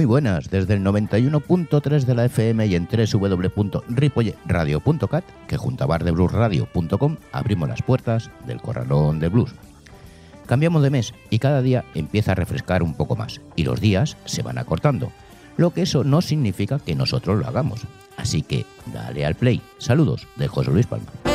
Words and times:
Muy 0.00 0.06
buenas, 0.06 0.48
desde 0.48 0.72
el 0.74 0.82
91.3 0.82 2.04
de 2.04 2.14
la 2.14 2.24
FM 2.24 2.66
y 2.66 2.74
en 2.74 2.88
www.ripolleradio.cat, 2.90 5.24
que 5.46 5.58
junto 5.58 5.84
a 5.84 5.86
bardebluesradio.com 5.86 7.16
abrimos 7.32 7.68
las 7.68 7.82
puertas 7.82 8.30
del 8.46 8.62
corralón 8.62 9.20
de 9.20 9.28
blues. 9.28 9.54
Cambiamos 10.50 10.82
de 10.82 10.90
mes 10.90 11.14
y 11.30 11.38
cada 11.38 11.62
día 11.62 11.84
empieza 11.94 12.32
a 12.32 12.34
refrescar 12.34 12.82
un 12.82 12.94
poco 12.94 13.14
más 13.14 13.40
y 13.54 13.62
los 13.62 13.80
días 13.80 14.16
se 14.24 14.42
van 14.42 14.58
acortando, 14.58 15.12
lo 15.56 15.70
que 15.70 15.82
eso 15.82 16.02
no 16.02 16.20
significa 16.22 16.80
que 16.80 16.96
nosotros 16.96 17.38
lo 17.38 17.46
hagamos. 17.46 17.82
Así 18.16 18.42
que 18.42 18.66
dale 18.92 19.24
al 19.24 19.36
play. 19.36 19.62
Saludos 19.78 20.26
de 20.34 20.48
José 20.48 20.72
Luis 20.72 20.86
Palma. 20.86 21.29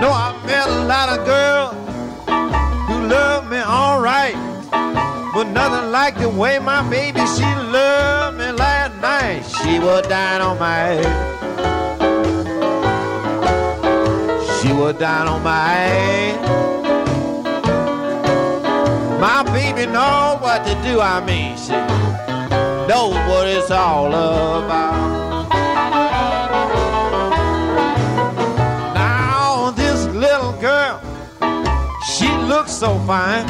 Know, 0.00 0.12
I 0.12 0.40
met 0.46 0.68
a 0.68 0.84
lot 0.84 1.08
of 1.08 1.26
girls 1.26 1.74
who 2.86 3.08
love 3.08 3.50
me 3.50 3.58
all 3.58 4.00
right, 4.00 4.36
but 5.34 5.48
nothing 5.48 5.90
like 5.90 6.16
the 6.20 6.28
way 6.28 6.60
my 6.60 6.88
baby 6.88 7.18
she 7.36 7.42
loved 7.42 8.38
me 8.38 8.52
last 8.52 8.94
night. 9.02 9.42
She 9.60 9.80
was 9.80 10.06
down 10.06 10.40
on 10.40 10.58
my. 10.60 11.02
She 14.60 14.72
was 14.72 14.94
down 14.94 15.26
on 15.26 15.42
my. 15.42 16.36
My 19.18 19.42
baby 19.52 19.86
knows 19.86 20.40
what 20.40 20.64
to 20.64 20.74
do. 20.84 21.00
I 21.00 21.24
mean, 21.26 21.56
she 21.58 21.72
knows 22.88 23.14
what 23.28 23.48
it's 23.48 23.72
all 23.72 24.06
about. 24.06 25.27
So 32.78 32.96
fine. 33.00 33.44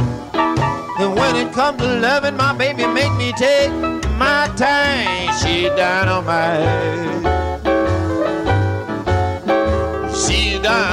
And 1.00 1.14
when 1.14 1.36
it 1.36 1.52
comes 1.52 1.82
to 1.82 2.00
loving, 2.00 2.36
my 2.36 2.56
baby 2.56 2.86
make 2.86 3.14
me 3.16 3.32
take 3.32 3.70
my 4.16 4.50
time. 4.56 5.32
She 5.42 5.68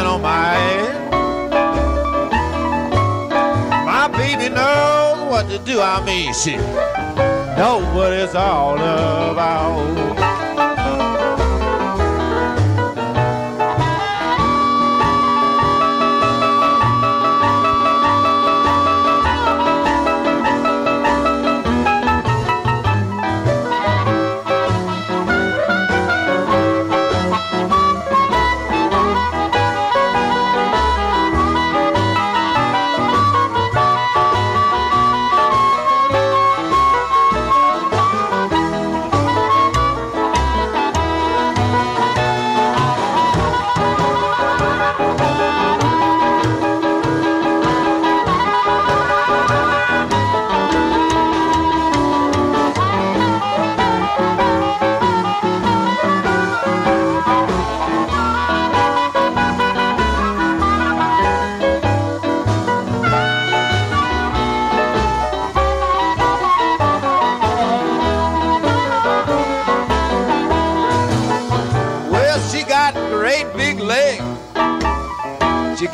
on 0.05 0.21
my 0.21 0.53
head. 0.53 1.11
My 3.85 4.07
baby 4.09 4.53
knows 4.53 5.31
what 5.31 5.49
to 5.49 5.57
do. 5.59 5.79
I 5.79 6.03
mean, 6.05 6.33
she 6.33 6.57
knows 7.57 7.83
what 7.95 8.13
it's 8.13 8.35
all 8.35 8.75
about. 8.75 10.54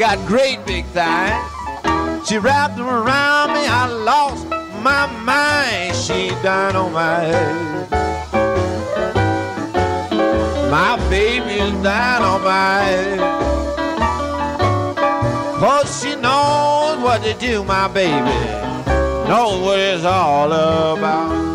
Got 0.01 0.17
great 0.25 0.65
big 0.65 0.83
thighs. 0.95 1.37
She 2.27 2.39
wrapped 2.39 2.75
them 2.75 2.87
around 2.87 3.53
me, 3.53 3.67
I 3.67 3.85
lost 3.85 4.47
my 4.81 5.05
mind. 5.21 5.95
She 5.95 6.29
dynamite. 6.41 6.91
My 6.91 7.19
head. 7.19 7.91
My 10.71 10.97
baby's 11.07 11.71
dynamite. 11.83 13.19
Cause 15.59 16.01
she 16.01 16.15
knows 16.15 16.97
what 17.03 17.21
to 17.21 17.35
do, 17.35 17.63
my 17.63 17.87
baby. 17.87 18.39
Knows 19.29 19.61
what 19.61 19.77
it's 19.77 20.03
all 20.03 20.51
about. 20.51 21.50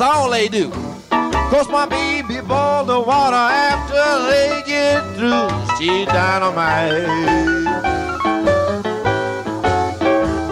That's 0.00 0.16
all 0.16 0.30
they 0.30 0.48
do. 0.48 0.70
Cause 1.50 1.68
my 1.68 1.84
baby 1.84 2.40
boil 2.40 2.84
the 2.86 2.98
water 2.98 3.36
after 3.36 4.30
they 4.30 4.62
get 4.64 5.02
through. 5.14 5.50
She 5.76 6.06
dynamite. 6.06 7.04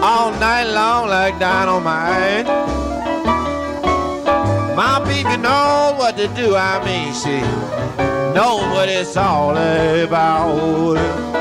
All 0.03 0.29
night 0.33 0.65
long 0.65 1.07
like 1.09 1.39
dynamite. 1.39 2.45
My 4.75 5.01
baby 5.03 5.35
knows 5.41 5.97
what 5.97 6.15
to 6.17 6.27
do. 6.35 6.55
I 6.55 6.85
mean, 6.85 7.11
she 7.15 7.41
knows 8.35 8.61
what 8.71 8.87
it's 8.87 9.17
all 9.17 9.57
about. 9.57 11.38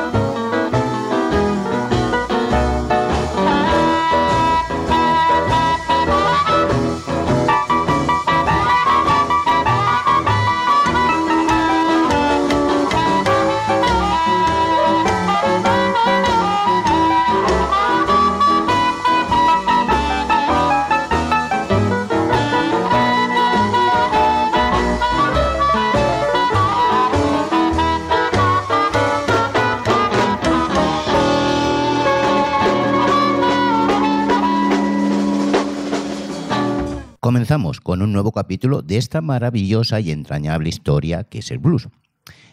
Un 38.02 38.12
nuevo 38.12 38.32
capítulo 38.32 38.82
de 38.82 38.96
esta 38.96 39.20
maravillosa 39.20 40.00
y 40.00 40.10
entrañable 40.10 40.68
historia 40.68 41.24
que 41.24 41.38
es 41.38 41.50
el 41.50 41.58
blues. 41.58 41.88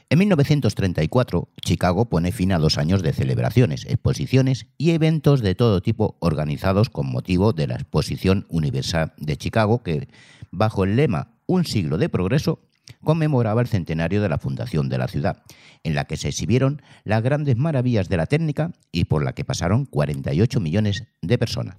En 0.09 0.19
1934, 0.19 1.49
Chicago 1.61 2.05
pone 2.05 2.31
fin 2.31 2.51
a 2.51 2.59
dos 2.59 2.77
años 2.77 3.01
de 3.01 3.11
celebraciones, 3.11 3.85
exposiciones 3.85 4.67
y 4.77 4.91
eventos 4.91 5.41
de 5.41 5.55
todo 5.55 5.81
tipo 5.81 6.15
organizados 6.19 6.89
con 6.89 7.11
motivo 7.11 7.53
de 7.53 7.67
la 7.67 7.75
Exposición 7.75 8.45
Universal 8.49 9.13
de 9.17 9.35
Chicago, 9.35 9.81
que, 9.81 10.07
bajo 10.51 10.83
el 10.83 10.95
lema 10.95 11.29
Un 11.47 11.65
siglo 11.65 11.97
de 11.97 12.09
progreso, 12.09 12.59
conmemoraba 13.03 13.61
el 13.61 13.67
centenario 13.67 14.21
de 14.21 14.29
la 14.29 14.37
fundación 14.37 14.89
de 14.89 14.99
la 14.99 15.07
ciudad, 15.07 15.43
en 15.83 15.95
la 15.95 16.05
que 16.05 16.17
se 16.17 16.29
exhibieron 16.29 16.81
las 17.03 17.23
grandes 17.23 17.57
maravillas 17.57 18.07
de 18.07 18.17
la 18.17 18.27
técnica 18.27 18.73
y 18.91 19.05
por 19.05 19.23
la 19.23 19.33
que 19.33 19.43
pasaron 19.43 19.85
48 19.85 20.59
millones 20.59 21.05
de 21.21 21.37
personas. 21.37 21.75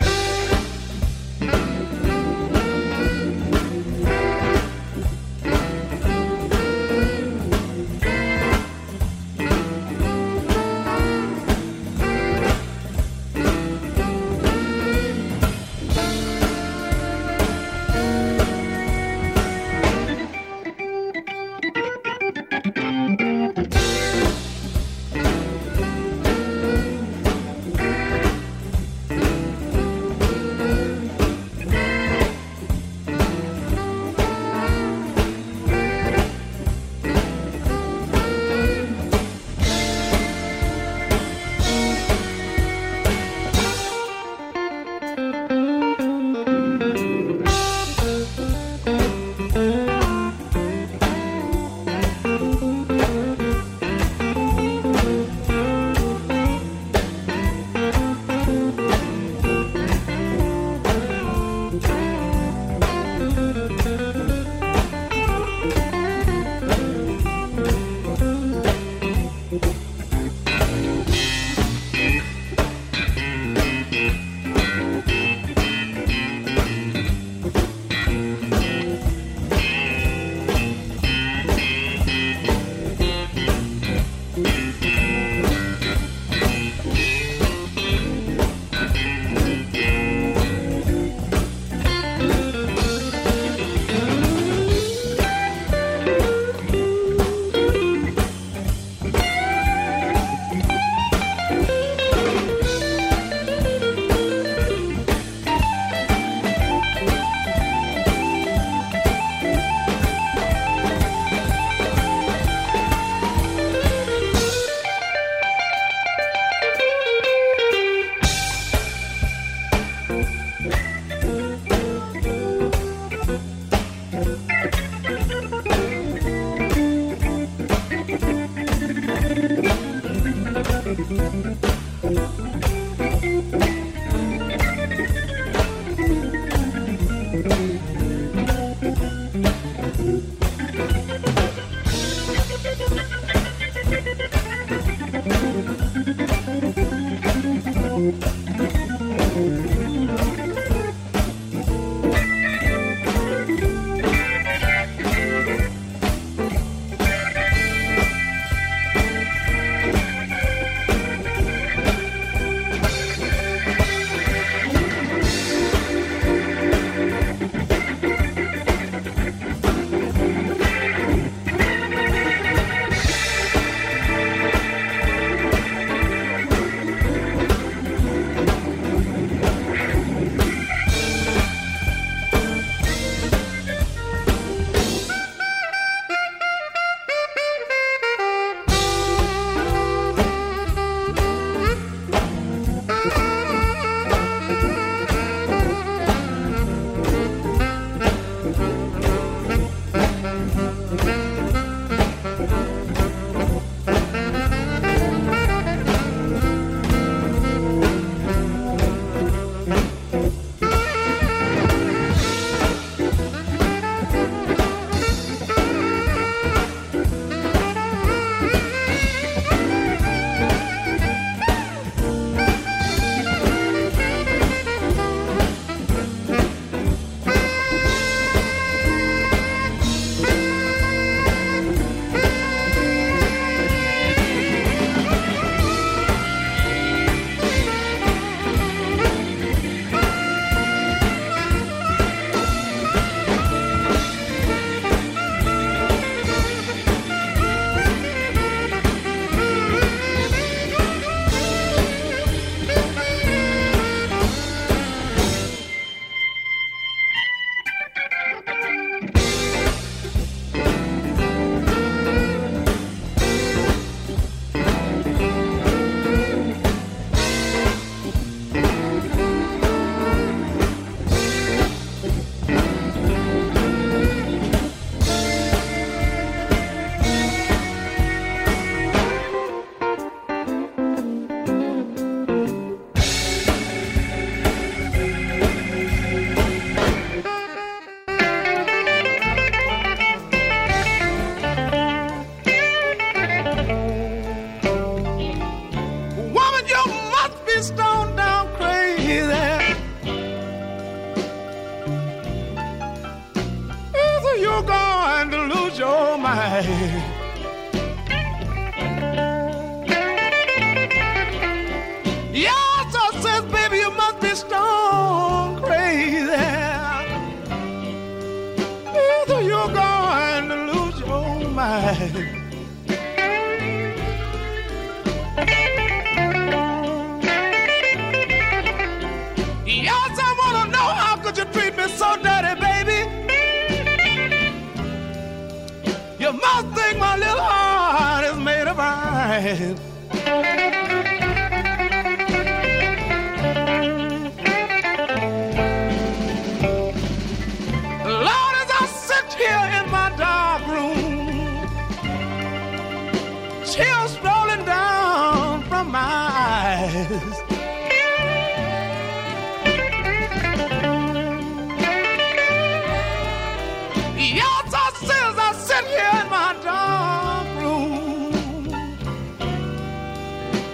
Yes, 364.35 364.75
I 364.75 364.91
says 365.09 365.39
I 365.39 365.53
sit 365.55 365.85
here 365.87 366.17
in 366.21 366.29
my 366.31 366.53
dark 366.65 367.47
room, 367.63 368.65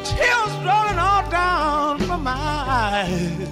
tears 0.05 0.55
rolling 0.67 0.99
all 0.99 1.31
down 1.31 1.99
from 1.99 2.23
my 2.23 2.33
eyes. 2.33 3.49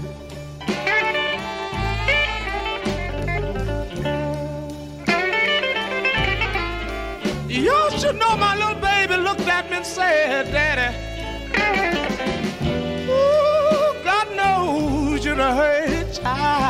You 7.47 7.91
should 7.99 8.17
know 8.17 8.37
my 8.39 8.57
little 8.57 8.81
baby 8.81 9.17
looked 9.17 9.47
at 9.49 9.69
me 9.71 9.77
and 9.77 9.87
said, 9.87 10.51
Daddy, 10.51 10.97
ooh, 13.07 14.03
God 14.03 14.29
knows 14.35 15.25
you're 15.27 15.39
a 15.39 15.55
hurt 15.55 16.15
child. 16.15 16.70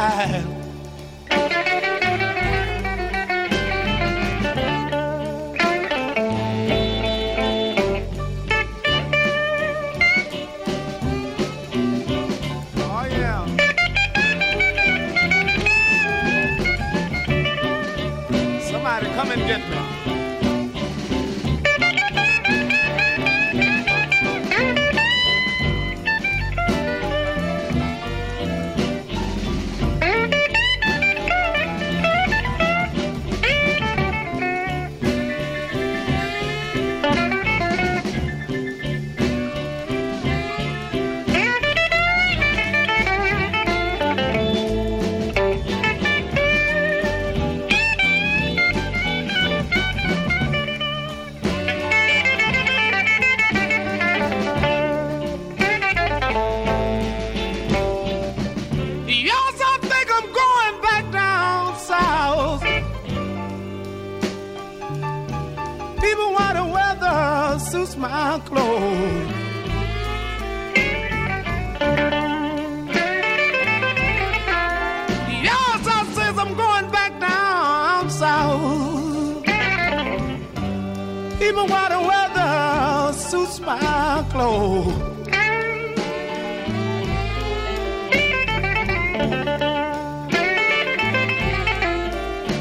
The 81.71 82.01
weather 82.11 83.13
suits 83.13 83.61
my 83.61 84.25
clothes. 84.31 84.93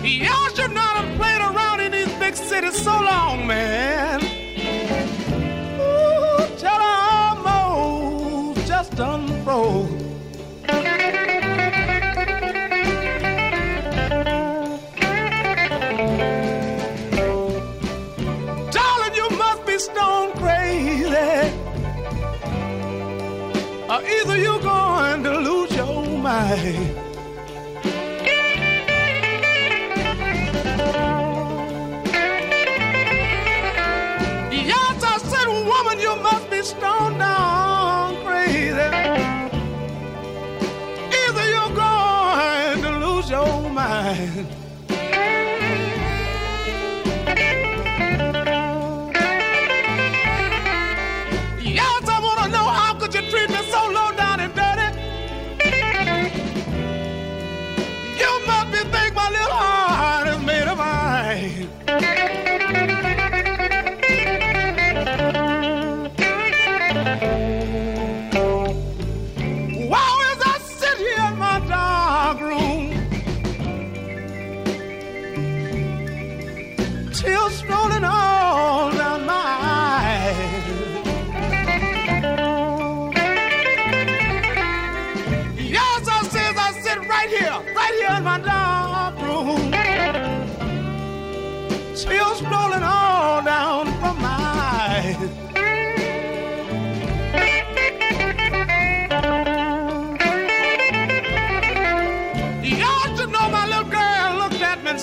Y'all 0.03 0.49
should 0.55 0.73
not 0.73 0.93
have 0.97 1.17
played 1.17 1.41
around 1.41 1.79
in 1.81 1.91
these 1.91 2.13
big 2.19 2.35
cities 2.35 2.77
so 2.83 2.91
long, 2.91 3.47
man. 3.47 4.08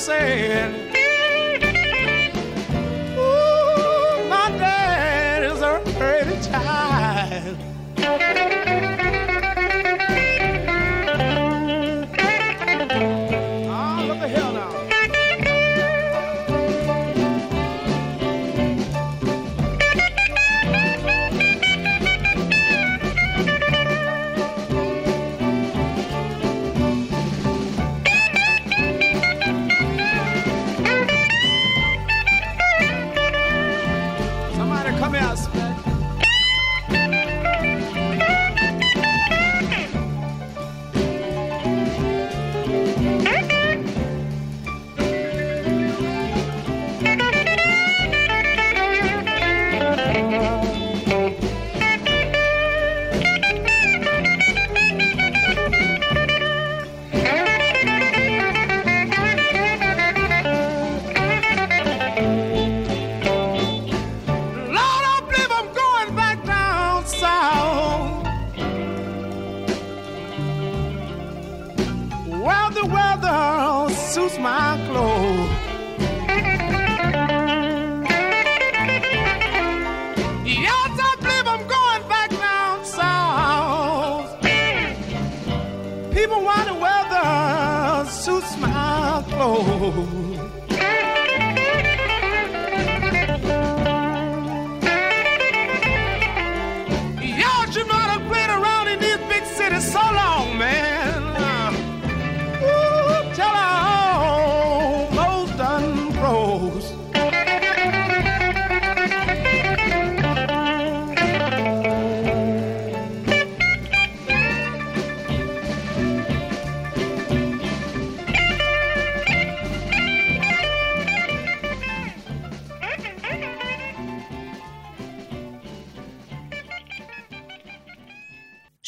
Looked 0.08 0.95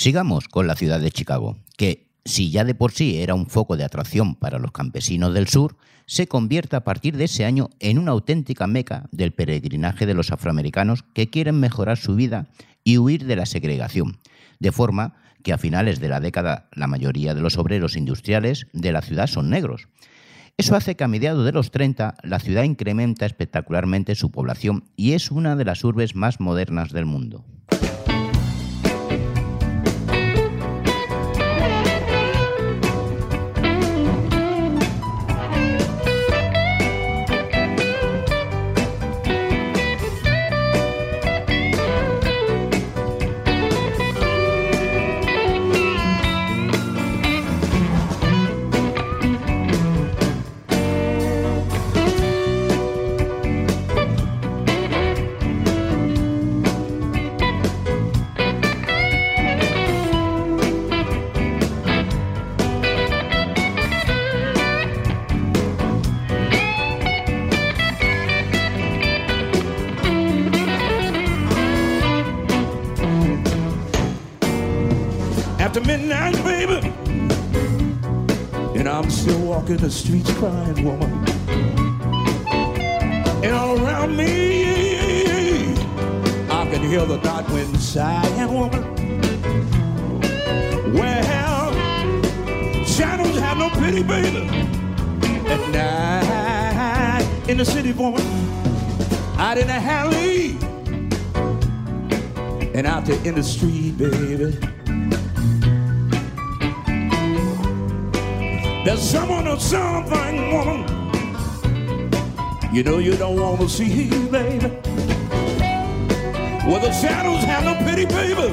Sigamos 0.09 0.49
con 0.49 0.67
la 0.67 0.75
ciudad 0.75 1.01
de 1.01 1.11
Chicago, 1.11 1.59
que, 1.77 2.09
si 2.25 2.51
ya 2.51 2.65
de 2.65 2.75
por 2.75 2.93
sí 2.93 3.19
era 3.19 3.35
un 3.35 3.47
foco 3.47 3.77
de 3.77 3.85
atracción 3.85 4.37
para 4.37 4.59
los 4.59 4.73
campesinos 4.73 5.35
del 5.35 5.49
sur, 5.49 5.77
se 6.07 6.27
convierte 6.27 6.77
a 6.77 6.83
partir 6.83 7.19
de 7.19 7.25
ese 7.25 7.45
año 7.45 7.69
en 7.79 7.99
una 7.99 8.13
auténtica 8.13 8.67
meca 8.67 9.07
del 9.13 9.35
peregrinaje 9.35 10.07
de 10.07 10.15
los 10.15 10.33
afroamericanos 10.33 11.03
que 11.13 11.29
quieren 11.29 11.61
mejorar 11.61 11.99
su 11.99 12.15
vida 12.15 12.47
y 12.85 12.97
huir 12.97 13.27
de 13.27 13.37
la 13.37 13.45
segregación, 13.45 14.17
de 14.59 14.73
forma 14.73 15.17
que 15.43 15.53
a 15.53 15.59
finales 15.59 16.01
de 16.01 16.09
la 16.09 16.21
década 16.21 16.71
la 16.73 16.87
mayoría 16.87 17.35
de 17.35 17.43
los 17.43 17.59
obreros 17.59 17.95
industriales 17.95 18.67
de 18.73 18.93
la 18.93 19.03
ciudad 19.03 19.27
son 19.27 19.51
negros. 19.51 19.89
Eso 20.57 20.75
hace 20.75 20.97
que 20.97 21.05
a 21.05 21.09
mediados 21.09 21.45
de 21.45 21.53
los 21.53 21.71
30 21.71 22.15
la 22.23 22.39
ciudad 22.39 22.63
incrementa 22.63 23.27
espectacularmente 23.27 24.15
su 24.15 24.31
población 24.31 24.85
y 24.97 25.13
es 25.13 25.31
una 25.31 25.55
de 25.55 25.67
las 25.67 25.85
urbes 25.85 26.15
más 26.15 26.41
modernas 26.41 26.93
del 26.93 27.05
mundo. 27.05 27.45
Walking 79.69 79.85
the 79.85 79.91
streets 79.91 80.33
crying, 80.39 80.83
woman. 80.85 81.29
And 83.45 83.55
all 83.55 83.79
around 83.79 84.17
me, 84.17 85.75
I 86.49 86.67
can 86.71 86.83
hear 86.83 87.05
the 87.05 87.19
night 87.19 87.51
wind 87.51 87.79
sighing, 87.79 88.53
woman. 88.53 88.83
Well, 90.95 91.75
shadows 92.85 93.39
have 93.41 93.59
no 93.59 93.69
pity, 93.71 94.03
baby. 94.03 94.49
At 95.49 95.71
night 95.71 97.49
in 97.49 97.59
the 97.59 97.65
city, 97.65 97.93
woman, 97.93 98.23
out 99.39 99.59
in 99.59 99.67
the 99.67 99.75
alley, 99.75 100.57
and 102.75 102.87
out 102.87 103.05
there 103.05 103.23
in 103.27 103.35
the 103.35 103.43
street, 103.43 103.99
baby. 103.99 104.78
There's 108.85 109.03
someone 109.03 109.47
or 109.49 109.59
something, 109.59 110.53
woman. 110.53 110.85
You 112.73 112.83
know 112.83 112.99
you 112.99 113.17
don't 113.17 113.41
want 113.41 113.61
to 113.61 113.69
see, 113.69 114.09
baby. 114.29 114.71
Well, 116.67 116.81
the 116.81 116.93
shadows 116.93 117.45
have 117.45 117.65
no 117.65 117.75
pity, 117.87 118.07
baby. 118.07 118.53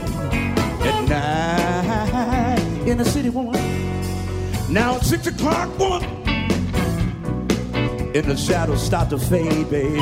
At 0.82 1.08
night 1.08 2.88
in 2.88 2.98
the 2.98 3.06
city, 3.06 3.30
woman. 3.30 3.54
Now 4.72 4.96
it's 4.96 5.08
six 5.08 5.28
o'clock, 5.28 5.78
woman. 5.78 6.04
And 8.16 8.26
the 8.26 8.38
shadows 8.38 8.82
start 8.82 9.10
to 9.10 9.18
fade, 9.18 9.70
baby. 9.70 10.00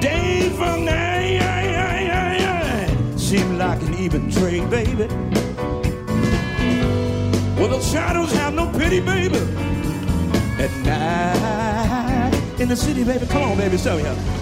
Day 0.00 0.50
from 0.56 0.84
night 0.84 1.08
seem 3.18 3.58
like 3.58 3.82
an 3.82 3.94
even 3.94 4.30
trade, 4.30 4.70
baby. 4.70 5.06
The 7.78 7.84
shadows 7.84 8.32
have 8.32 8.54
no 8.54 8.66
pity, 8.72 8.98
baby. 8.98 9.38
At 10.58 10.70
night 10.84 12.60
in 12.60 12.68
the 12.68 12.74
city, 12.74 13.04
baby. 13.04 13.24
Come 13.26 13.42
on, 13.42 13.56
baby, 13.56 13.78
show 13.78 13.96
me 13.96 14.02
how. 14.02 14.37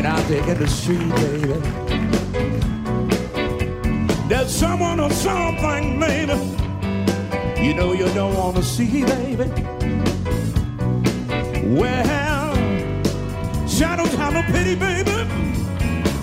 And 0.00 0.06
out 0.06 0.26
there 0.28 0.48
in 0.48 0.58
the 0.58 0.66
street, 0.66 1.08
baby. 1.16 1.52
There's 4.28 4.54
someone 4.54 4.98
or 4.98 5.10
something, 5.10 6.00
baby. 6.00 6.38
You 7.62 7.74
know 7.74 7.92
you 7.92 8.08
don't 8.14 8.34
want 8.34 8.56
to 8.56 8.62
see, 8.62 9.04
baby. 9.04 9.50
Well, 11.66 12.54
shadows 13.68 14.14
have 14.14 14.32
no 14.32 14.42
pity, 14.42 14.74
baby. 14.74 15.10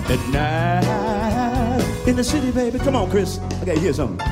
At 0.08 0.20
night 0.32 2.08
in 2.08 2.16
the 2.16 2.24
city, 2.24 2.50
baby. 2.50 2.78
Come 2.80 2.96
on, 2.96 3.08
Chris. 3.10 3.38
Gotta 3.64 3.78
hear 3.78 3.92
something. 3.92 4.27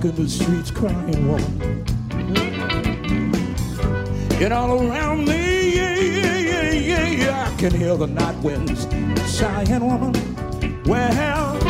walking 0.00 0.24
the 0.24 0.30
streets 0.30 0.70
crying 0.70 1.28
woman. 1.28 1.84
And 4.40 4.52
all 4.52 4.88
around 4.88 5.26
me, 5.26 5.76
yeah, 5.76 5.94
yeah, 5.94 6.38
yeah, 6.38 6.72
yeah, 6.72 7.08
yeah, 7.08 7.52
I 7.52 7.56
can 7.60 7.74
hear 7.74 7.96
the 7.96 8.06
night 8.06 8.36
winds 8.36 8.86
sighing 9.30 9.84
woman. 9.84 10.14
Well, 10.84 11.60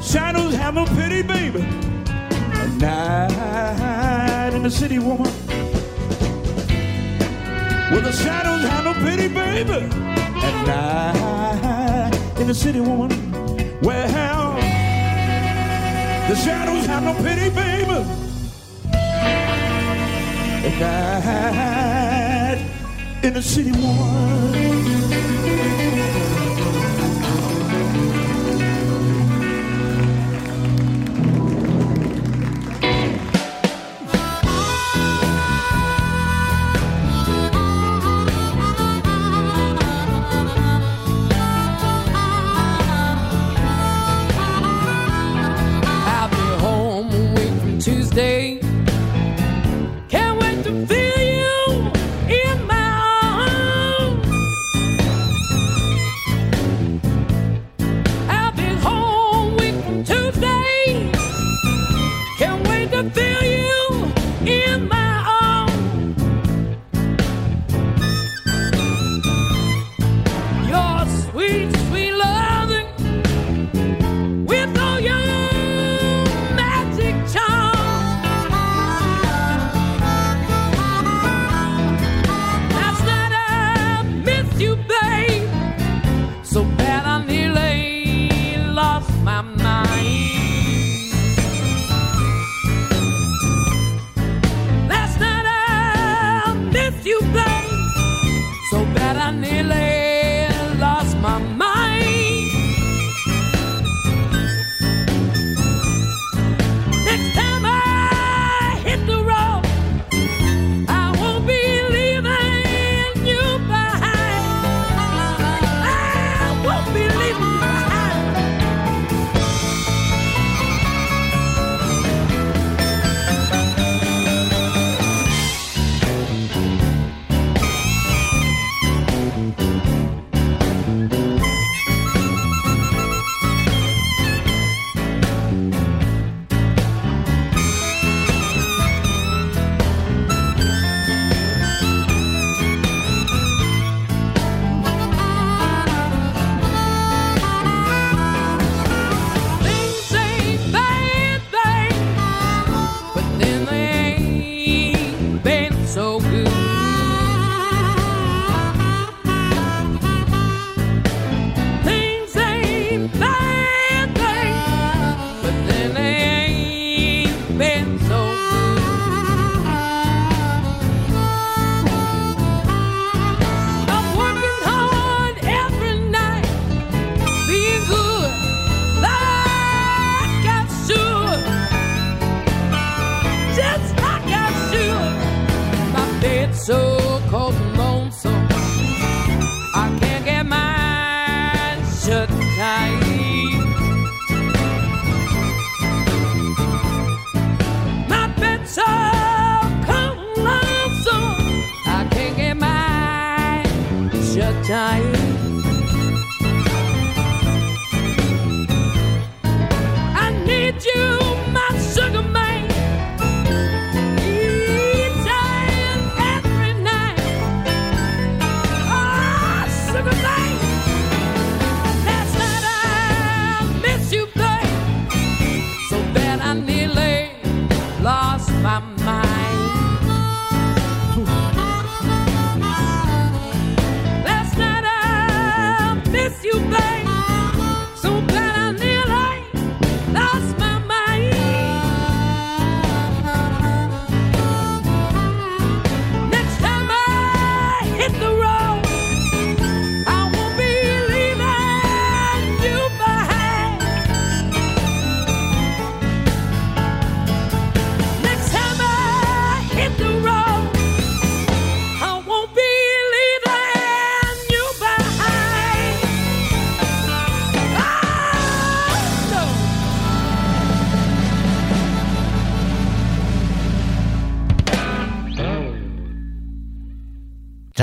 shadows 0.00 0.54
have 0.54 0.74
no 0.74 0.86
pity, 0.86 1.20
baby. 1.22 1.60
A 1.60 2.68
night 2.78 4.54
in 4.54 4.62
the 4.62 4.70
city 4.70 4.98
woman. 4.98 5.30
Well, 7.90 8.00
the 8.00 8.12
shadows 8.12 8.62
have 8.62 8.84
no 8.84 8.94
pity, 9.04 9.28
baby. 9.28 9.86
At 10.46 10.66
night 10.66 12.40
in 12.40 12.46
the 12.46 12.54
city 12.54 12.80
woman. 12.80 13.10
Well, 13.82 14.08
the 16.28 16.36
shadows 16.36 16.84
have 16.84 17.02
no 17.04 17.14
pity, 17.14 17.48
baby. 17.48 18.04
And 20.66 20.78
night 20.78 22.60
in 23.22 23.32
the 23.32 23.42
city, 23.42 23.70
one. 23.70 24.28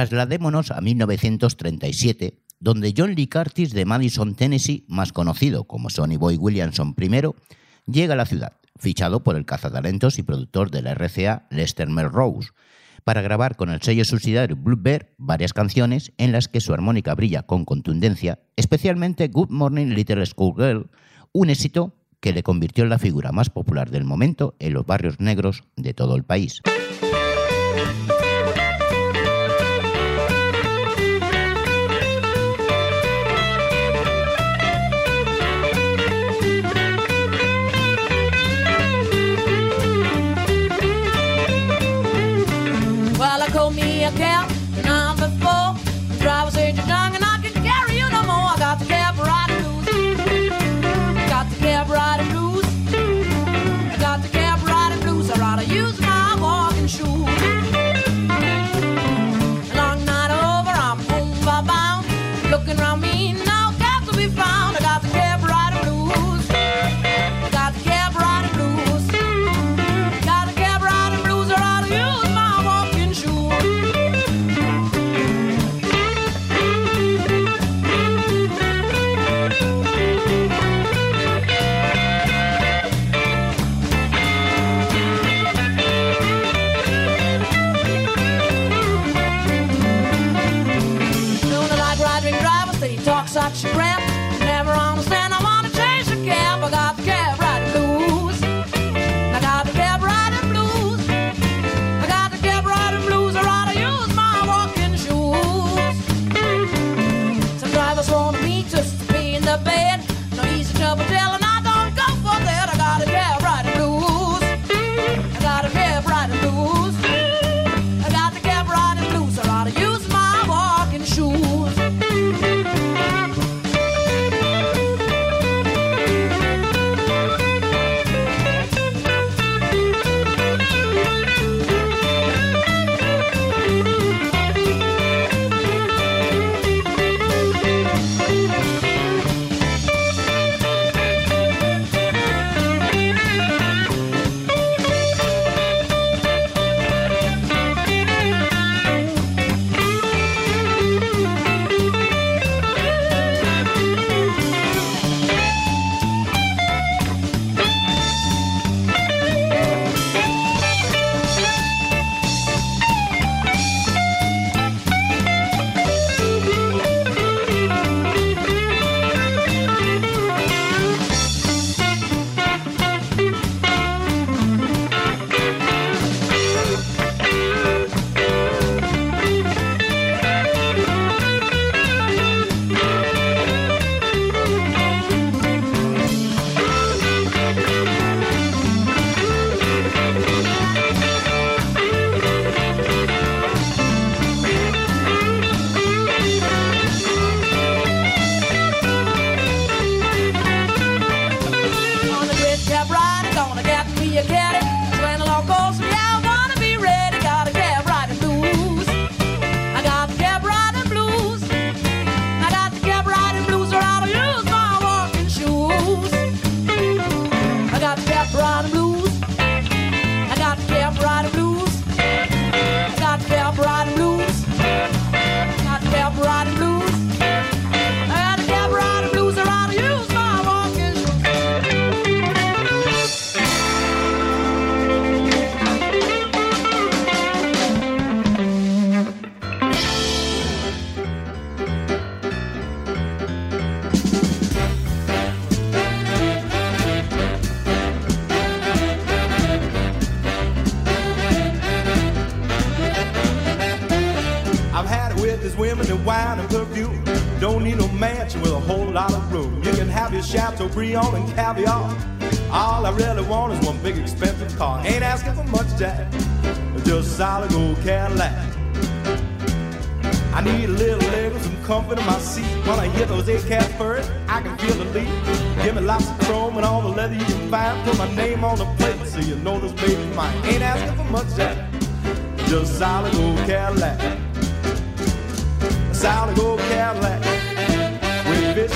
trasladémonos 0.09 0.71
a 0.71 0.81
1937, 0.81 2.39
donde 2.59 2.93
John 2.95 3.15
Lee 3.15 3.27
Curtis 3.27 3.73
de 3.73 3.85
Madison, 3.85 4.35
Tennessee, 4.35 4.85
más 4.87 5.11
conocido 5.11 5.65
como 5.65 5.89
Sonny 5.89 6.17
Boy 6.17 6.37
Williamson 6.37 6.95
I, 6.99 7.91
llega 7.91 8.13
a 8.13 8.17
la 8.17 8.25
ciudad, 8.25 8.53
fichado 8.77 9.23
por 9.23 9.35
el 9.35 9.45
cazatalentos 9.45 10.19
y 10.19 10.23
productor 10.23 10.69
de 10.69 10.81
la 10.81 10.93
RCA 10.93 11.47
Lester 11.49 11.89
Melrose, 11.89 12.49
para 13.03 13.21
grabar 13.21 13.55
con 13.55 13.69
el 13.69 13.81
sello 13.81 14.05
subsidiario 14.05 14.55
Blue 14.55 14.77
Bear 14.79 15.09
varias 15.17 15.53
canciones 15.53 16.11
en 16.17 16.31
las 16.31 16.47
que 16.47 16.61
su 16.61 16.73
armónica 16.73 17.13
brilla 17.15 17.43
con 17.43 17.65
contundencia, 17.65 18.39
especialmente 18.55 19.27
Good 19.27 19.49
Morning 19.49 19.87
Little 19.87 20.25
Schoolgirl, 20.25 20.89
un 21.31 21.49
éxito 21.49 21.95
que 22.19 22.33
le 22.33 22.43
convirtió 22.43 22.83
en 22.83 22.89
la 22.89 22.99
figura 22.99 23.31
más 23.31 23.49
popular 23.49 23.91
del 23.91 24.03
momento 24.03 24.55
en 24.59 24.73
los 24.73 24.85
barrios 24.85 25.19
negros 25.19 25.63
de 25.75 25.93
todo 25.93 26.15
el 26.15 26.23
país. 26.23 26.61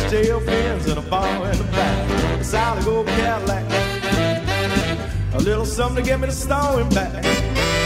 jail 0.09 0.41
pins 0.41 0.87
and 0.87 0.97
a 0.97 1.01
bar 1.01 1.51
in 1.51 1.57
the 1.57 1.63
back. 1.65 2.39
A 2.39 2.43
solid 2.43 2.83
gold 2.83 3.07
Cadillac. 3.07 3.63
A 5.33 5.37
little 5.37 5.65
something 5.65 6.03
to 6.03 6.09
get 6.09 6.19
me 6.19 6.25
the 6.25 6.33
stone 6.33 6.89
back. 6.89 7.78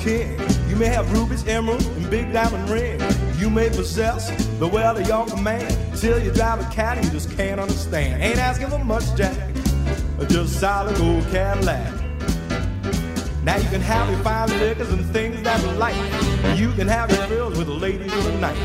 King. 0.00 0.38
You 0.68 0.76
may 0.76 0.86
have 0.86 1.12
rubies, 1.12 1.46
emeralds, 1.46 1.86
and 1.86 2.08
big 2.10 2.32
diamond 2.32 2.68
rings. 2.70 3.02
You 3.40 3.50
may 3.50 3.68
possess 3.68 4.30
the 4.58 4.66
wealth 4.66 4.98
of 4.98 5.06
your 5.06 5.26
command. 5.26 5.76
Till 5.96 6.18
you 6.18 6.32
drive 6.32 6.60
a 6.60 6.74
cat 6.74 7.02
you 7.04 7.10
just 7.10 7.30
can't 7.36 7.60
understand. 7.60 8.22
Ain't 8.22 8.38
asking 8.38 8.68
for 8.68 8.82
much, 8.82 9.04
Jack. 9.14 9.36
Just 10.28 10.58
solid 10.58 10.96
gold 10.96 11.24
Cadillac. 11.30 11.92
Now 13.42 13.56
you 13.56 13.68
can 13.68 13.80
have 13.82 14.08
your 14.10 14.18
fine 14.20 14.48
liquors 14.58 14.90
and 14.90 15.04
things 15.12 15.42
that 15.42 15.60
you 15.62 15.72
like. 15.72 15.96
You 16.58 16.72
can 16.72 16.88
have 16.88 17.10
your 17.10 17.26
thrills 17.26 17.58
with 17.58 17.66
the 17.66 17.74
ladies 17.74 18.12
of 18.12 18.24
the 18.24 18.32
night. 18.38 18.56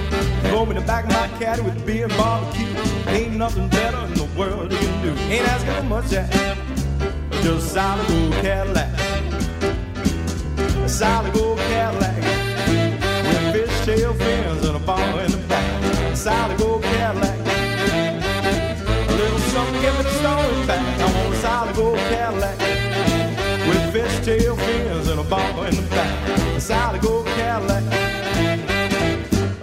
Go 0.44 0.64
in 0.70 0.76
the 0.76 0.82
back 0.82 1.06
of 1.06 1.12
my 1.12 1.28
caddy 1.40 1.62
with 1.62 1.86
beer 1.86 2.06
and 2.06 2.18
barbecue. 2.18 2.68
Ain't 3.08 3.36
nothing 3.36 3.68
better 3.70 3.98
in 4.06 4.14
the 4.14 4.30
world 4.38 4.72
you 4.72 4.78
can 4.78 5.04
do. 5.04 5.22
Ain't 5.24 5.48
asking 5.48 5.74
for 5.74 5.84
much, 5.84 6.10
Jack. 6.10 6.32
Just 7.42 7.74
solid 7.74 8.08
gold 8.08 8.34
Cadillac. 8.34 9.05
A 10.96 10.98
solid 10.98 11.34
gold 11.34 11.58
Cadillac. 11.58 12.16
With 12.16 13.54
fishtail 13.54 14.18
fins 14.18 14.66
and 14.66 14.78
a 14.78 14.80
bar 14.80 15.20
in 15.26 15.30
the 15.30 15.38
back. 15.50 15.84
A 16.14 16.16
solid 16.16 16.58
gold 16.58 16.84
Cadillac. 16.84 17.38
A 19.10 19.12
little 19.12 19.40
something, 19.40 19.82
give 19.82 19.98
me 19.98 20.04
the 20.04 20.14
story 20.22 20.66
back. 20.66 21.00
I 21.02 21.04
want 21.14 21.34
a 21.34 21.38
solid 21.42 21.76
gold 21.76 21.98
Cadillac. 21.98 22.58
With 23.68 23.94
fishtail 23.94 24.56
fins 24.58 25.10
and 25.10 25.20
a 25.20 25.24
bar 25.24 25.68
in 25.68 25.76
the 25.76 25.82
back. 25.90 26.30
A 26.56 26.62
solid 26.62 27.02
gold 27.02 27.26
Cadillac. 27.26 27.84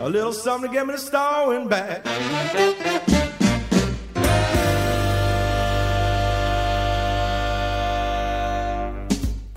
A 0.00 0.08
little 0.10 0.34
something 0.34 0.70
to 0.70 0.74
get 0.76 0.86
me 0.86 0.92
the 0.92 0.98
story 0.98 1.64
back. 1.66 3.11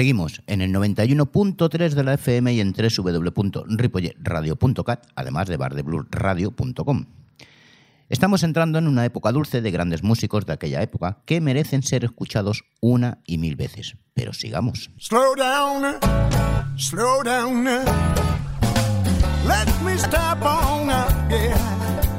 Seguimos 0.00 0.40
en 0.46 0.62
el 0.62 0.72
91.3 0.72 1.90
de 1.90 2.04
la 2.04 2.14
FM 2.14 2.54
y 2.54 2.60
en 2.60 2.72
www.ripolletradio.cat, 2.72 5.06
además 5.14 5.46
de 5.46 5.58
bardebluesradio.com. 5.58 7.04
Estamos 8.08 8.42
entrando 8.42 8.78
en 8.78 8.86
una 8.86 9.04
época 9.04 9.30
dulce 9.30 9.60
de 9.60 9.70
grandes 9.70 10.02
músicos 10.02 10.46
de 10.46 10.54
aquella 10.54 10.80
época 10.80 11.18
que 11.26 11.42
merecen 11.42 11.82
ser 11.82 12.04
escuchados 12.04 12.64
una 12.80 13.18
y 13.26 13.36
mil 13.36 13.56
veces. 13.56 13.98
Pero 14.14 14.32
sigamos. 14.32 14.90
Slow 14.96 15.34
down, 15.36 15.96
slow 16.78 17.22
down. 17.22 17.64
Let 19.46 19.68
me 19.84 19.98
stop 19.98 20.40
on 20.40 20.88
up, 20.88 21.12
yeah. 21.28 22.09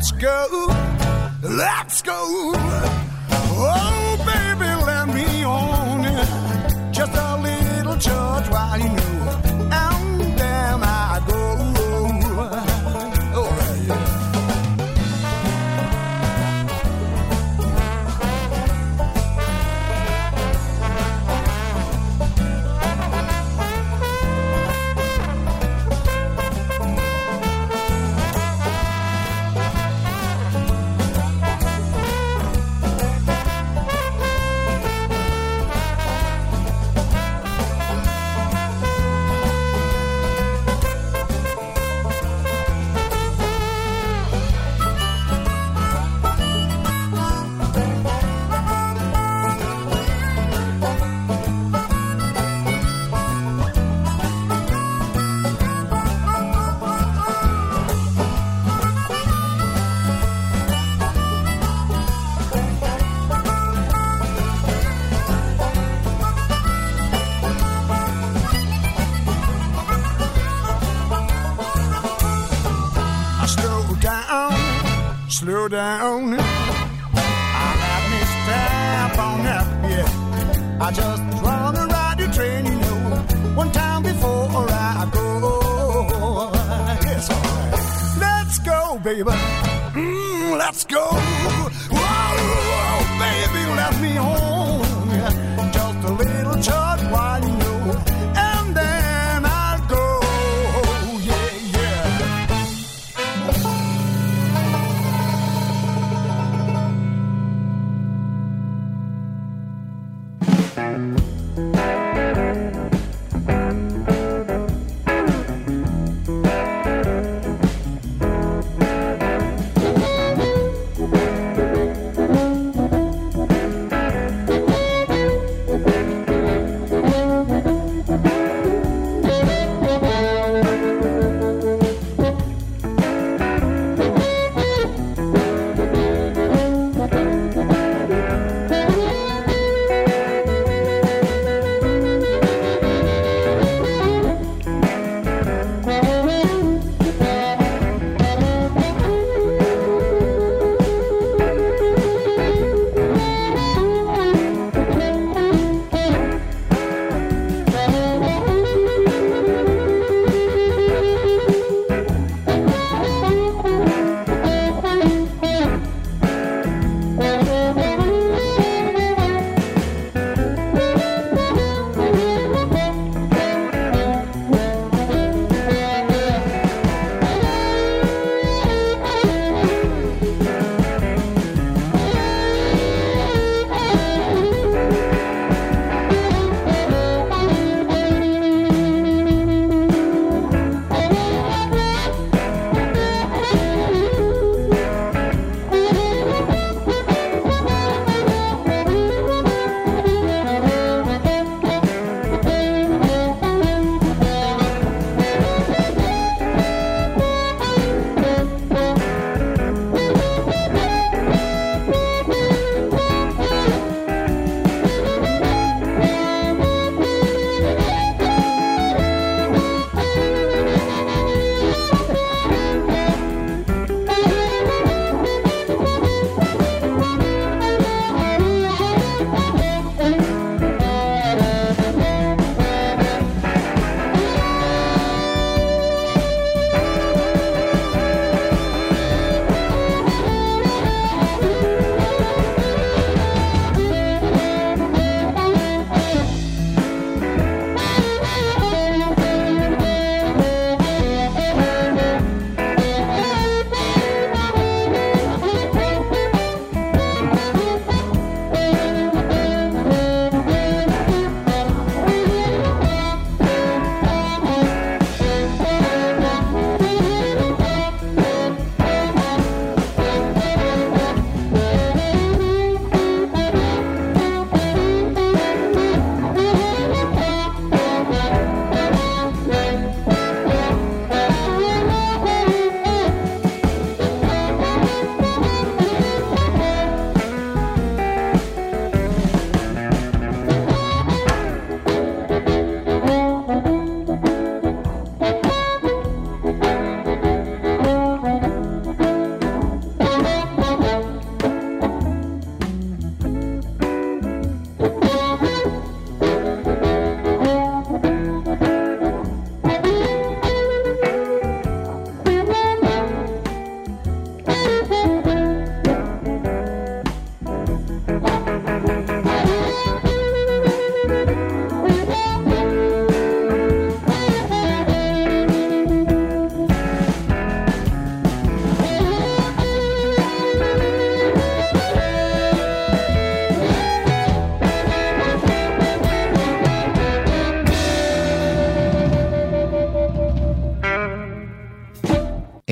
Let's 0.00 0.12
go, 0.12 0.66
let's 1.42 2.00
go. 2.00 2.52
Oh, 3.62 4.16
baby, 4.24 4.70
let 4.86 5.08
me 5.14 5.44
on. 5.44 6.90
Just 6.90 7.12
a 7.12 7.36
little 7.36 7.98
charge 7.98 8.48
while 8.48 8.80
you 8.80 8.99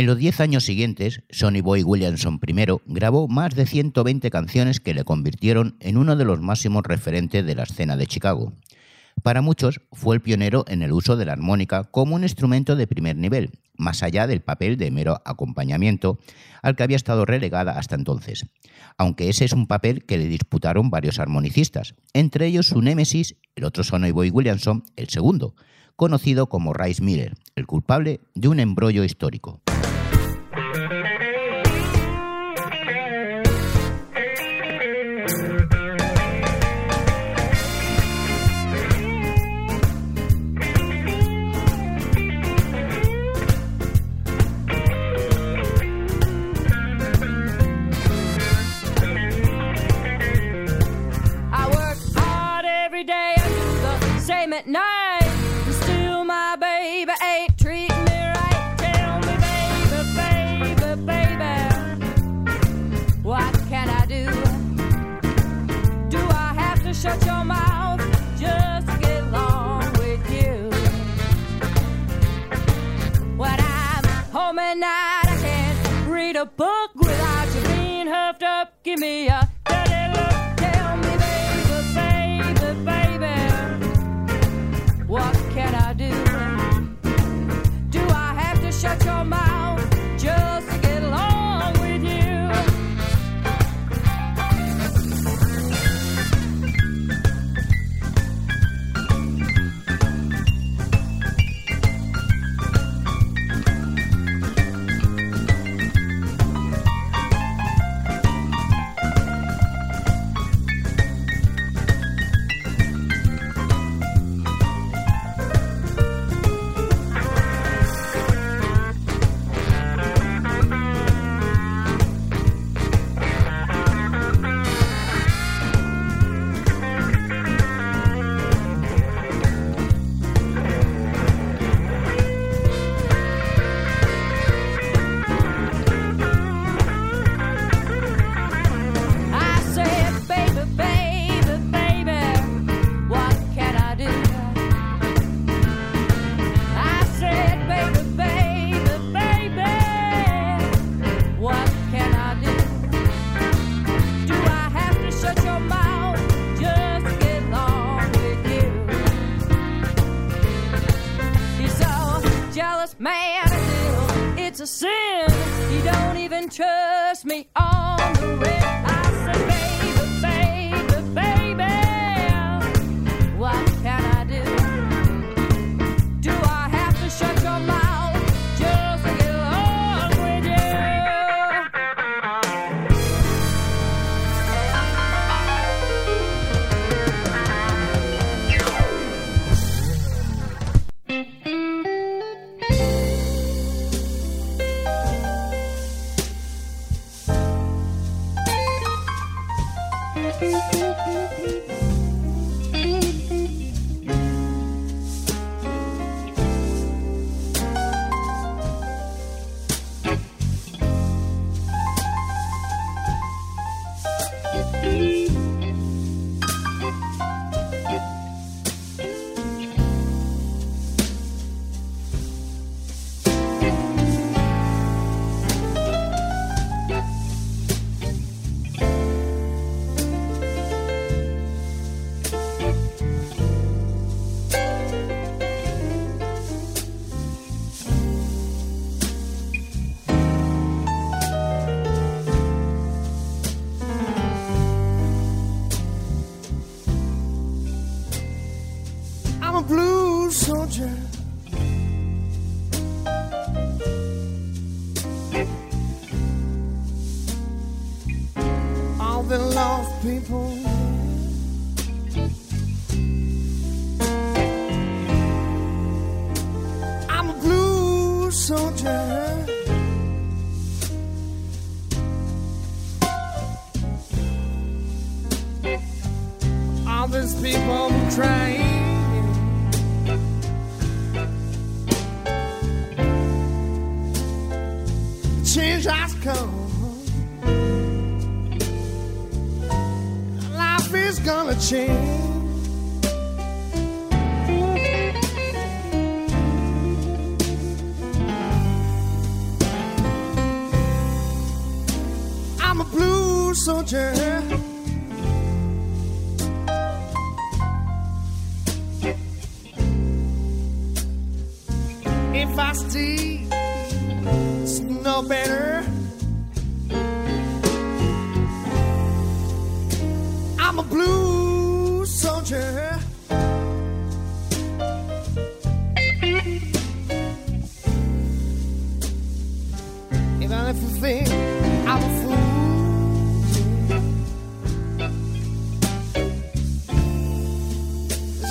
los 0.08 0.16
10 0.16 0.40
años 0.40 0.64
siguientes, 0.64 1.22
Sonny 1.28 1.60
Boy 1.60 1.82
Williamson 1.82 2.40
I 2.42 2.66
grabó 2.86 3.28
más 3.28 3.54
de 3.54 3.66
120 3.66 4.30
canciones 4.30 4.80
que 4.80 4.94
le 4.94 5.04
convirtieron 5.04 5.76
en 5.80 5.98
uno 5.98 6.16
de 6.16 6.24
los 6.24 6.40
máximos 6.40 6.82
referentes 6.84 7.44
de 7.44 7.54
la 7.54 7.64
escena 7.64 7.94
de 7.94 8.06
Chicago. 8.06 8.54
Para 9.22 9.42
muchos 9.42 9.82
fue 9.92 10.16
el 10.16 10.22
pionero 10.22 10.64
en 10.66 10.80
el 10.80 10.92
uso 10.92 11.18
de 11.18 11.26
la 11.26 11.34
armónica 11.34 11.84
como 11.84 12.14
un 12.14 12.22
instrumento 12.22 12.74
de 12.74 12.86
primer 12.86 13.16
nivel, 13.16 13.50
más 13.76 14.02
allá 14.02 14.26
del 14.26 14.40
papel 14.40 14.78
de 14.78 14.90
mero 14.90 15.20
acompañamiento 15.26 16.18
al 16.62 16.74
que 16.74 16.84
había 16.84 16.96
estado 16.96 17.26
relegada 17.26 17.72
hasta 17.78 17.94
entonces. 17.94 18.46
Aunque 18.96 19.28
ese 19.28 19.44
es 19.44 19.52
un 19.52 19.66
papel 19.66 20.06
que 20.06 20.16
le 20.16 20.24
disputaron 20.24 20.88
varios 20.88 21.18
armonicistas, 21.18 21.96
entre 22.14 22.46
ellos 22.46 22.68
su 22.68 22.80
némesis, 22.80 23.36
el 23.56 23.64
otro 23.64 23.84
Sonny 23.84 24.10
Boy 24.10 24.30
Williamson, 24.30 24.84
el 24.96 25.10
segundo, 25.10 25.54
conocido 25.96 26.48
como 26.48 26.72
Rice 26.72 27.02
Miller, 27.02 27.34
el 27.56 27.66
culpable 27.66 28.20
de 28.34 28.48
un 28.48 28.58
embrollo 28.58 29.04
histórico. 29.04 29.60
Night, 74.78 75.24
I 75.24 75.36
can't 75.40 76.08
read 76.08 76.36
a 76.36 76.46
book 76.46 76.94
without 76.94 77.54
you 77.54 77.60
being 77.68 78.06
huffed 78.06 78.42
up. 78.42 78.82
Give 78.84 78.98
me 79.00 79.28
a 79.28 79.48
dirty 79.66 80.08
look. 80.14 80.56
Tell 80.56 80.96
me, 80.96 81.16
baby, 81.24 82.44
baby, 82.84 83.18
baby, 83.18 83.34
what 85.06 85.34
can 85.50 85.74
I 85.74 85.92
do? 85.94 86.10
Do 87.90 88.00
I 88.08 88.34
have 88.34 88.60
to 88.60 88.70
shut 88.70 89.04
your 89.04 89.24
mouth 89.24 89.57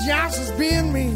just 0.07 0.39
as 0.39 0.51
being 0.51 0.93
me. 0.93 1.07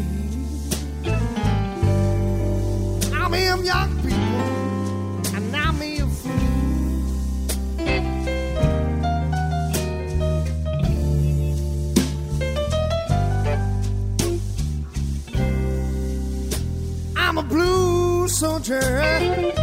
I'm 3.14 3.32
him 3.32 3.64
young 3.64 3.96
people, 4.02 5.34
and 5.34 5.56
I'm 5.56 5.78
me 5.78 6.00
a 6.00 6.06
fool. 6.06 6.32
I'm 17.16 17.38
a 17.38 17.42
blue 17.42 18.28
soldier. 18.28 19.61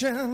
Direction. 0.00 0.33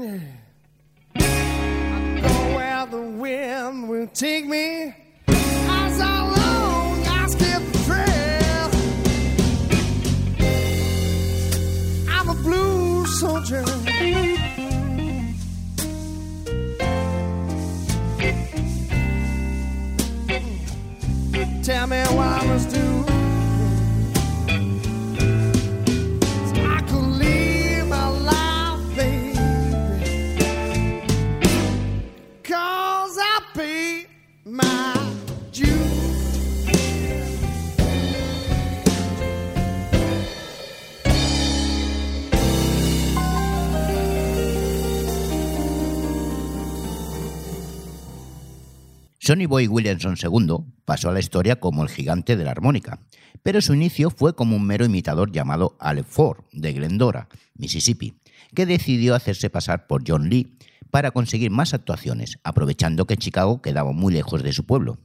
Sonny 49.30 49.46
Boy 49.46 49.68
Williamson 49.68 50.16
II 50.20 50.56
pasó 50.84 51.08
a 51.08 51.12
la 51.12 51.20
historia 51.20 51.60
como 51.60 51.84
el 51.84 51.88
gigante 51.88 52.36
de 52.36 52.42
la 52.42 52.50
armónica, 52.50 52.98
pero 53.44 53.60
su 53.60 53.74
inicio 53.74 54.10
fue 54.10 54.34
como 54.34 54.56
un 54.56 54.66
mero 54.66 54.84
imitador 54.84 55.30
llamado 55.30 55.76
Alec 55.78 56.04
Ford, 56.04 56.42
de 56.50 56.72
Glendora, 56.72 57.28
Mississippi, 57.54 58.14
que 58.56 58.66
decidió 58.66 59.14
hacerse 59.14 59.48
pasar 59.48 59.86
por 59.86 60.02
John 60.04 60.28
Lee 60.28 60.58
para 60.90 61.12
conseguir 61.12 61.52
más 61.52 61.74
actuaciones, 61.74 62.40
aprovechando 62.42 63.06
que 63.06 63.16
Chicago 63.16 63.62
quedaba 63.62 63.92
muy 63.92 64.12
lejos 64.12 64.42
de 64.42 64.52
su 64.52 64.66
pueblo. 64.66 64.98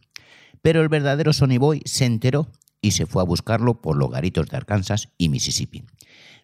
Pero 0.63 0.81
el 0.81 0.89
verdadero 0.89 1.31
Sonny 1.31 1.59
Boy 1.59 1.83
se 1.85 2.05
enteró 2.05 2.51
y 2.81 2.93
se 2.93 3.05
fue 3.05 3.21
a 3.21 3.25
buscarlo 3.25 3.79
por 3.79 3.95
los 3.95 4.09
garitos 4.09 4.47
de 4.47 4.57
Arkansas 4.57 5.09
y 5.19 5.29
Mississippi. 5.29 5.83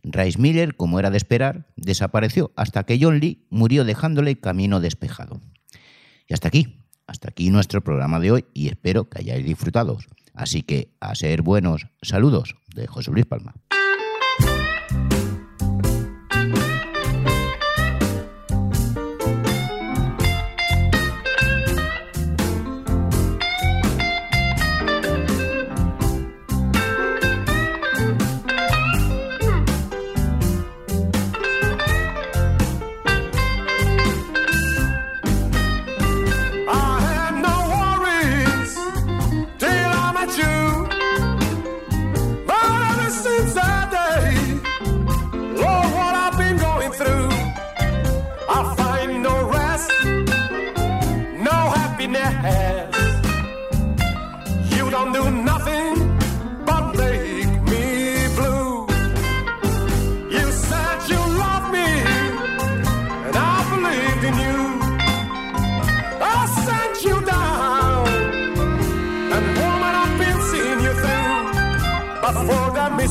Rice 0.03 0.37
Miller, 0.37 0.75
como 0.75 0.99
era 0.99 1.09
de 1.09 1.17
esperar, 1.17 1.65
desapareció 1.77 2.51
hasta 2.55 2.83
que 2.83 2.99
John 3.01 3.19
Lee 3.19 3.47
murió 3.49 3.85
dejándole 3.85 4.39
camino 4.39 4.81
despejado. 4.81 5.41
Y 6.27 6.35
hasta 6.35 6.47
aquí, 6.47 6.80
hasta 7.11 7.27
aquí 7.27 7.49
nuestro 7.49 7.81
programa 7.81 8.21
de 8.21 8.31
hoy 8.31 8.45
y 8.53 8.69
espero 8.69 9.09
que 9.09 9.19
hayáis 9.19 9.45
disfrutado. 9.45 9.97
Así 10.33 10.61
que 10.61 10.93
a 11.01 11.13
ser 11.13 11.41
buenos, 11.41 11.87
saludos 12.01 12.55
de 12.73 12.87
José 12.87 13.11
Luis 13.11 13.25
Palma. 13.25 13.53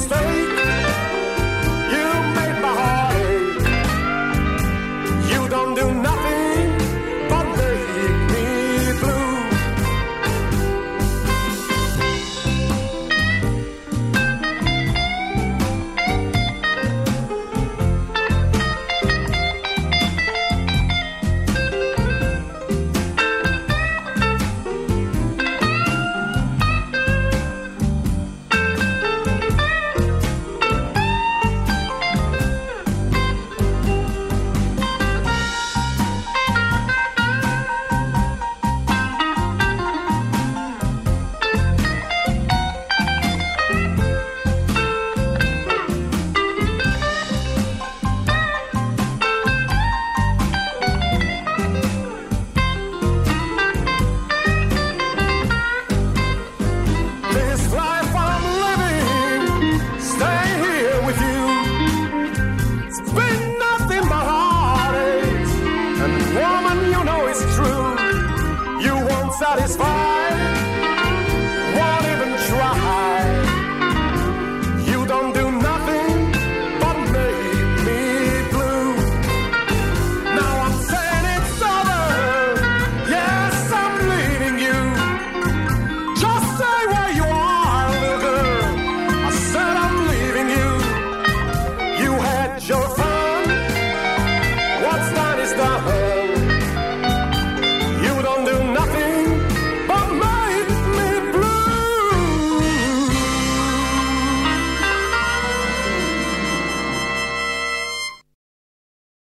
mistake. 0.01 1.09